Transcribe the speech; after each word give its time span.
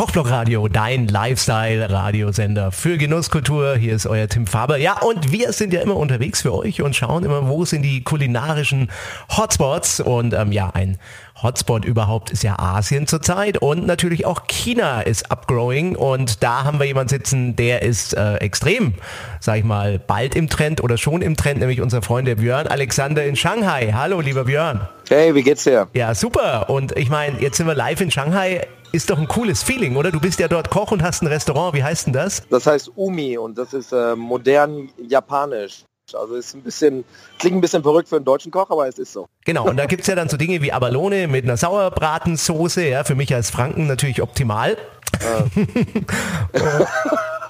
Kochblock 0.00 0.30
Radio, 0.30 0.66
dein 0.66 1.08
Lifestyle-Radiosender 1.08 2.72
für 2.72 2.96
Genusskultur. 2.96 3.76
Hier 3.76 3.94
ist 3.94 4.06
euer 4.06 4.28
Tim 4.28 4.46
Faber. 4.46 4.78
Ja, 4.78 4.98
und 5.02 5.30
wir 5.30 5.52
sind 5.52 5.74
ja 5.74 5.82
immer 5.82 5.96
unterwegs 5.96 6.40
für 6.40 6.54
euch 6.54 6.80
und 6.80 6.96
schauen 6.96 7.22
immer, 7.22 7.50
wo 7.50 7.66
sind 7.66 7.82
die 7.82 8.02
kulinarischen 8.02 8.90
Hotspots. 9.36 10.00
Und 10.00 10.32
ähm, 10.32 10.52
ja, 10.52 10.70
ein 10.70 10.96
Hotspot 11.42 11.84
überhaupt 11.84 12.30
ist 12.30 12.42
ja 12.42 12.58
Asien 12.58 13.06
zurzeit 13.06 13.58
und 13.58 13.86
natürlich 13.86 14.24
auch 14.24 14.46
China 14.46 15.02
ist 15.02 15.30
upgrowing 15.30 15.96
und 15.96 16.42
da 16.42 16.64
haben 16.64 16.78
wir 16.78 16.86
jemanden 16.86 17.10
sitzen, 17.10 17.56
der 17.56 17.82
ist 17.82 18.14
äh, 18.14 18.36
extrem, 18.36 18.94
sag 19.38 19.58
ich 19.58 19.64
mal, 19.64 19.98
bald 19.98 20.34
im 20.34 20.48
Trend 20.48 20.82
oder 20.82 20.96
schon 20.96 21.20
im 21.20 21.36
Trend, 21.36 21.60
nämlich 21.60 21.80
unser 21.80 22.00
Freund 22.00 22.26
der 22.26 22.36
Björn 22.36 22.66
Alexander 22.66 23.24
in 23.24 23.36
Shanghai. 23.36 23.92
Hallo, 23.94 24.20
lieber 24.20 24.44
Björn. 24.44 24.88
Hey, 25.08 25.34
wie 25.34 25.42
geht's 25.42 25.64
dir? 25.64 25.88
Ja, 25.92 26.14
super. 26.14 26.70
Und 26.70 26.96
ich 26.96 27.10
meine, 27.10 27.40
jetzt 27.40 27.56
sind 27.56 27.66
wir 27.66 27.74
live 27.74 28.00
in 28.00 28.10
Shanghai. 28.10 28.66
Ist 28.92 29.08
doch 29.08 29.18
ein 29.18 29.28
cooles 29.28 29.62
Feeling, 29.62 29.96
oder? 29.96 30.10
Du 30.10 30.18
bist 30.18 30.40
ja 30.40 30.48
dort 30.48 30.70
Koch 30.70 30.90
und 30.90 31.02
hast 31.02 31.22
ein 31.22 31.28
Restaurant. 31.28 31.74
Wie 31.74 31.84
heißt 31.84 32.06
denn 32.06 32.12
das? 32.12 32.42
Das 32.50 32.66
heißt 32.66 32.90
Umi 32.96 33.38
und 33.38 33.56
das 33.56 33.72
ist 33.72 33.92
äh, 33.92 34.16
modern 34.16 34.90
japanisch. 34.98 35.84
Also 36.12 36.34
ist 36.34 36.54
ein 36.54 36.62
bisschen, 36.62 37.04
klingt 37.38 37.56
ein 37.56 37.60
bisschen 37.60 37.84
verrückt 37.84 38.08
für 38.08 38.16
einen 38.16 38.24
deutschen 38.24 38.50
Koch, 38.50 38.68
aber 38.68 38.88
es 38.88 38.98
ist 38.98 39.12
so. 39.12 39.28
Genau, 39.44 39.68
und 39.68 39.76
da 39.76 39.86
gibt 39.86 40.00
es 40.00 40.08
ja 40.08 40.16
dann 40.16 40.28
so 40.28 40.36
Dinge 40.36 40.60
wie 40.60 40.72
Abalone 40.72 41.28
mit 41.28 41.44
einer 41.44 41.56
Sauerbratensoße, 41.56 42.88
ja, 42.88 43.04
für 43.04 43.14
mich 43.14 43.32
als 43.32 43.50
Franken 43.50 43.86
natürlich 43.86 44.20
optimal. 44.20 44.76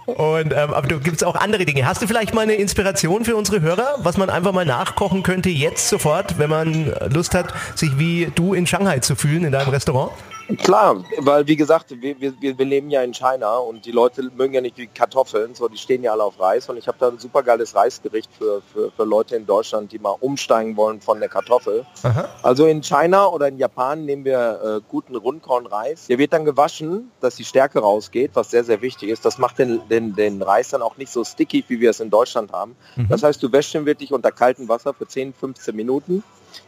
und 0.05 0.53
ähm, 0.53 0.75
aber 0.75 0.89
du 0.89 1.01
gibt 1.01 1.17
es 1.17 1.23
auch 1.23 1.37
andere 1.37 1.65
Dinge. 1.65 1.87
Hast 1.87 2.03
du 2.03 2.07
vielleicht 2.07 2.35
mal 2.35 2.43
eine 2.43 2.55
Inspiration 2.55 3.25
für 3.25 3.37
unsere 3.37 3.63
Hörer, 3.63 3.95
was 3.99 4.19
man 4.19 4.29
einfach 4.29 4.53
mal 4.53 4.67
nachkochen 4.67 5.23
könnte, 5.23 5.49
jetzt 5.49 5.89
sofort, 5.89 6.39
wenn 6.39 6.51
man 6.51 6.93
Lust 7.11 7.35
hat, 7.35 7.55
sich 7.75 7.99
wie 7.99 8.31
du 8.35 8.53
in 8.53 8.67
Shanghai 8.67 8.99
zu 8.99 9.17
fühlen 9.17 9.45
in 9.45 9.53
deinem 9.53 9.71
Restaurant? 9.71 10.13
Klar, 10.59 11.05
weil 11.19 11.47
wie 11.47 11.57
gesagt, 11.57 11.91
wir, 12.01 12.21
wir, 12.21 12.35
wir 12.41 12.65
leben 12.65 12.91
ja 12.91 13.03
in 13.03 13.13
China 13.13 13.59
und 13.59 13.85
die 13.85 13.93
Leute 13.93 14.31
mögen 14.37 14.55
ja 14.55 14.61
nicht 14.61 14.77
wie 14.77 14.87
Kartoffeln, 14.87 15.55
so 15.55 15.69
die 15.69 15.77
stehen 15.77 16.03
ja 16.03 16.13
alle 16.13 16.25
auf 16.25 16.41
Reis 16.41 16.69
und 16.69 16.77
ich 16.77 16.89
habe 16.89 16.99
da 16.99 17.09
ein 17.09 17.19
super 17.19 17.43
geiles 17.43 17.75
Reisgericht 17.75 18.31
für, 18.37 18.63
für, 18.73 18.91
für 18.91 19.05
Leute 19.05 19.37
in 19.37 19.47
Deutschland, 19.47 19.93
die 19.93 19.99
mal 19.99 20.17
umsteigen 20.21 20.77
wollen 20.77 21.01
von 21.01 21.21
der 21.21 21.29
Kartoffel. 21.29 21.85
Aha. 22.03 22.29
Also 22.43 22.67
in 22.67 22.83
China 22.83 23.27
oder 23.27 23.49
in 23.49 23.59
Japan 23.59 24.05
nehmen 24.05 24.25
wir 24.25 24.61
äh, 24.63 24.81
guten 24.89 25.17
Rundkornreis. 25.17 26.07
Der 26.07 26.19
wird 26.19 26.33
dann 26.33 26.45
gewaschen, 26.45 27.11
dass 27.21 27.37
die 27.37 27.45
Stärke 27.45 27.81
rausgeht, 27.81 28.33
was 28.35 28.51
sehr, 28.51 28.65
sehr 28.65 28.83
wichtig 28.83 29.11
ist. 29.11 29.25
Das 29.25 29.39
macht 29.39 29.59
den, 29.59 29.81
den, 29.89 30.15
den 30.15 30.43
Reis 30.43 30.71
dann 30.71 30.83
auch 30.83 30.97
nicht 30.97 31.13
so 31.13 31.25
sticky, 31.25 31.65
wie 31.69 31.81
wir 31.81 31.91
es 31.91 32.01
in 32.01 32.11
Deutschland 32.11 32.53
haben. 32.53 32.77
Mhm. 32.97 33.09
Das 33.09 33.23
heißt, 33.23 33.43
du 33.43 33.53
wäschst 33.53 33.75
ihn 33.75 33.87
wirklich 33.87 34.13
unter 34.13 34.33
kaltem 34.33 34.69
Wasser 34.69 34.95
für 34.95 35.07
10, 35.07 35.35
15 35.35 35.75
Minuten 35.77 36.23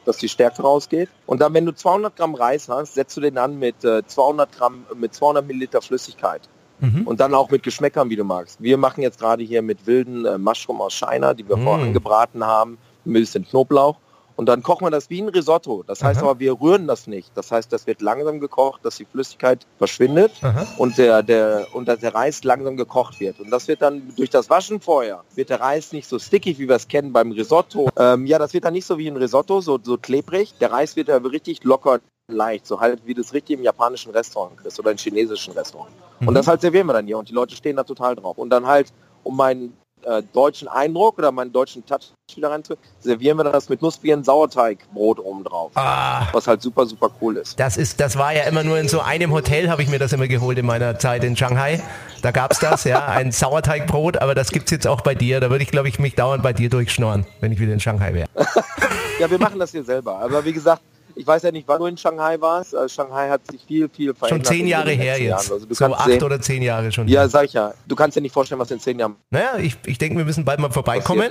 dass 0.04 0.16
die 0.16 0.28
Stärke 0.28 0.62
rausgeht. 0.62 1.08
Und 1.26 1.40
dann, 1.40 1.54
wenn 1.54 1.66
du 1.66 1.72
200 1.72 2.16
Gramm 2.16 2.34
Reis 2.34 2.68
hast, 2.68 2.94
setzt 2.94 3.16
du 3.16 3.20
den 3.20 3.38
an 3.38 3.58
mit 3.58 3.84
äh, 3.84 4.06
200 4.06 4.52
Gramm, 4.52 4.86
mit 4.94 5.14
200 5.14 5.46
Milliliter 5.46 5.82
Flüssigkeit. 5.82 6.42
Mhm. 6.80 7.06
Und 7.06 7.20
dann 7.20 7.34
auch 7.34 7.50
mit 7.50 7.62
Geschmäckern, 7.62 8.10
wie 8.10 8.16
du 8.16 8.24
magst. 8.24 8.60
Wir 8.60 8.76
machen 8.76 9.02
jetzt 9.02 9.20
gerade 9.20 9.44
hier 9.44 9.62
mit 9.62 9.86
wilden 9.86 10.26
äh, 10.26 10.36
Mushroom 10.36 10.80
aus 10.80 10.94
China, 10.94 11.32
die 11.32 11.48
wir 11.48 11.56
mhm. 11.56 11.64
vorher 11.64 11.86
angebraten 11.86 12.44
haben, 12.44 12.78
ein 13.06 13.12
bisschen 13.12 13.46
Knoblauch. 13.46 13.96
Und 14.36 14.46
dann 14.46 14.62
kochen 14.62 14.86
wir 14.86 14.90
das 14.90 15.10
wie 15.10 15.20
ein 15.20 15.28
Risotto. 15.28 15.82
Das 15.86 16.02
heißt 16.02 16.20
Aha. 16.20 16.30
aber, 16.30 16.40
wir 16.40 16.60
rühren 16.60 16.86
das 16.86 17.06
nicht. 17.06 17.30
Das 17.34 17.50
heißt, 17.50 17.72
das 17.72 17.86
wird 17.86 18.00
langsam 18.00 18.40
gekocht, 18.40 18.84
dass 18.84 18.96
die 18.96 19.04
Flüssigkeit 19.04 19.66
verschwindet 19.78 20.32
und 20.78 20.98
der, 20.98 21.22
der, 21.22 21.66
und 21.72 21.86
dass 21.88 22.00
der 22.00 22.14
Reis 22.14 22.44
langsam 22.44 22.76
gekocht 22.76 23.20
wird. 23.20 23.40
Und 23.40 23.50
das 23.50 23.68
wird 23.68 23.82
dann 23.82 24.12
durch 24.16 24.30
das 24.30 24.50
Waschen 24.50 24.80
vorher, 24.80 25.22
wird 25.34 25.50
der 25.50 25.60
Reis 25.60 25.92
nicht 25.92 26.08
so 26.08 26.18
sticky, 26.18 26.58
wie 26.58 26.68
wir 26.68 26.76
es 26.76 26.88
kennen 26.88 27.12
beim 27.12 27.32
Risotto. 27.32 27.88
Ähm, 27.96 28.26
ja, 28.26 28.38
das 28.38 28.54
wird 28.54 28.64
dann 28.64 28.72
nicht 28.72 28.86
so 28.86 28.98
wie 28.98 29.08
ein 29.08 29.16
Risotto, 29.16 29.60
so, 29.60 29.78
so 29.82 29.98
klebrig. 29.98 30.54
Der 30.60 30.72
Reis 30.72 30.96
wird 30.96 31.08
dann 31.08 31.24
richtig 31.26 31.64
locker 31.64 32.00
leicht, 32.28 32.66
so 32.66 32.80
halt 32.80 33.04
wie 33.04 33.14
das 33.14 33.32
richtig 33.32 33.58
im 33.58 33.64
japanischen 33.64 34.12
Restaurant 34.12 34.60
ist 34.64 34.78
oder 34.78 34.90
im 34.90 34.96
chinesischen 34.96 35.52
Restaurant. 35.52 35.90
Mhm. 36.20 36.28
Und 36.28 36.34
das 36.34 36.46
halt 36.46 36.60
servieren 36.60 36.86
wir 36.86 36.94
dann 36.94 37.06
hier 37.06 37.18
und 37.18 37.28
die 37.28 37.34
Leute 37.34 37.54
stehen 37.54 37.76
da 37.76 37.84
total 37.84 38.16
drauf. 38.16 38.38
Und 38.38 38.50
dann 38.50 38.66
halt, 38.66 38.92
um 39.22 39.36
meinen 39.36 39.76
äh, 40.04 40.22
deutschen 40.32 40.68
Eindruck 40.68 41.18
oder 41.18 41.32
meinen 41.32 41.52
deutschen 41.52 41.84
Touch 41.84 42.12
wieder 42.34 42.50
rein 42.50 42.62
servieren 43.00 43.36
wir 43.36 43.44
das 43.44 43.68
mit 43.68 43.82
nussbieren 43.82 44.24
Sauerteigbrot 44.24 45.18
oben 45.18 45.44
drauf. 45.44 45.72
Ah, 45.74 46.28
was 46.32 46.46
halt 46.46 46.62
super, 46.62 46.86
super 46.86 47.10
cool 47.20 47.36
ist. 47.36 47.60
Das 47.60 47.76
ist, 47.76 48.00
das 48.00 48.16
war 48.16 48.32
ja 48.32 48.44
immer 48.44 48.64
nur 48.64 48.78
in 48.78 48.88
so 48.88 49.00
einem 49.00 49.32
Hotel, 49.32 49.68
habe 49.68 49.82
ich 49.82 49.88
mir 49.88 49.98
das 49.98 50.12
immer 50.12 50.28
geholt 50.28 50.58
in 50.58 50.64
meiner 50.64 50.98
Zeit 50.98 51.24
in 51.24 51.36
Shanghai. 51.36 51.82
Da 52.22 52.30
gab 52.30 52.52
es 52.52 52.58
das, 52.58 52.84
ja, 52.84 53.04
ein 53.06 53.32
Sauerteigbrot, 53.32 54.16
aber 54.18 54.34
das 54.34 54.50
gibt 54.50 54.66
es 54.66 54.70
jetzt 54.70 54.86
auch 54.86 55.02
bei 55.02 55.14
dir. 55.14 55.40
Da 55.40 55.50
würde 55.50 55.64
ich, 55.64 55.70
glaube 55.70 55.88
ich, 55.88 55.98
mich 55.98 56.14
dauernd 56.14 56.42
bei 56.42 56.52
dir 56.52 56.70
durchschnorren, 56.70 57.26
wenn 57.40 57.52
ich 57.52 57.60
wieder 57.60 57.72
in 57.72 57.80
Shanghai 57.80 58.14
wäre. 58.14 58.28
ja, 59.20 59.30
wir 59.30 59.38
machen 59.38 59.58
das 59.58 59.72
hier 59.72 59.84
selber. 59.84 60.18
Aber 60.18 60.44
wie 60.44 60.52
gesagt, 60.52 60.82
ich 61.14 61.26
weiß 61.26 61.42
ja 61.42 61.50
nicht, 61.50 61.66
wann 61.68 61.78
du 61.78 61.86
in 61.86 61.96
Shanghai 61.96 62.40
warst. 62.40 62.74
Also 62.74 62.88
Shanghai 62.88 63.28
hat 63.28 63.40
sich 63.50 63.62
viel, 63.64 63.88
viel 63.88 64.14
verändert. 64.14 64.46
Schon 64.46 64.56
zehn 64.56 64.66
Jahre 64.66 64.90
her 64.90 65.20
jetzt. 65.20 65.52
Also 65.52 65.66
so 65.68 65.84
acht 65.86 66.06
sehen, 66.06 66.22
oder 66.22 66.40
zehn 66.40 66.62
Jahre 66.62 66.90
schon. 66.92 67.08
Ja, 67.08 67.28
sag 67.28 67.46
ich 67.46 67.52
ja. 67.52 67.72
Du 67.86 67.94
kannst 67.94 68.16
dir 68.16 68.20
nicht 68.20 68.32
vorstellen, 68.32 68.60
was 68.60 68.70
in 68.70 68.80
zehn 68.80 68.98
Jahren. 68.98 69.16
Naja, 69.30 69.56
ich, 69.58 69.76
ich 69.86 69.98
denke, 69.98 70.18
wir 70.18 70.24
müssen 70.24 70.44
bald 70.44 70.60
mal 70.60 70.70
vorbeikommen, 70.70 71.30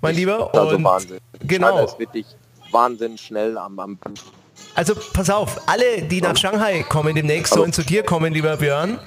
mein 0.00 0.14
Lieber. 0.14 0.54
Also 0.54 0.82
Wahnsinn. 0.82 1.18
Genau. 1.40 1.70
China 1.70 1.84
ist 1.84 1.98
wirklich 1.98 2.26
Wahnsinn 2.70 3.18
schnell 3.18 3.56
am, 3.58 3.78
am 3.78 3.98
Also 4.74 4.94
pass 5.12 5.30
auf, 5.30 5.60
alle, 5.68 6.02
die 6.02 6.20
nach 6.20 6.36
Shanghai 6.36 6.84
kommen 6.88 7.14
demnächst, 7.14 7.54
sollen 7.54 7.72
zu 7.72 7.82
dir 7.82 8.02
kommen, 8.02 8.32
lieber 8.32 8.56
Björn. 8.56 8.98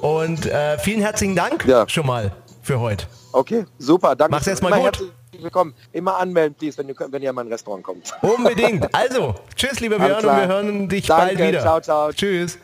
Und 0.00 0.46
äh, 0.46 0.78
vielen 0.78 1.00
herzlichen 1.00 1.34
Dank 1.34 1.64
ja. 1.66 1.88
schon 1.88 2.06
mal 2.06 2.32
für 2.62 2.78
heute. 2.78 3.06
Okay, 3.32 3.64
super. 3.78 4.14
Danke. 4.14 4.30
Mach's 4.30 4.46
erstmal 4.46 4.80
gut 4.80 5.02
willkommen. 5.42 5.74
Immer 5.92 6.16
anmelden, 6.16 6.54
please, 6.58 6.78
wenn, 6.78 6.88
du, 6.88 6.94
wenn 6.96 7.22
ihr 7.22 7.30
in 7.30 7.34
mein 7.34 7.48
Restaurant 7.48 7.82
kommt. 7.82 8.12
Unbedingt. 8.22 8.94
Also, 8.94 9.34
tschüss, 9.54 9.80
lieber 9.80 9.98
Björn, 9.98 10.24
und 10.24 10.36
wir 10.36 10.46
hören 10.48 10.88
dich 10.88 11.06
Danke, 11.06 11.36
bald 11.36 11.48
wieder. 11.48 11.60
Ciao, 11.60 11.80
ciao. 11.80 12.12
Tschüss. 12.12 12.58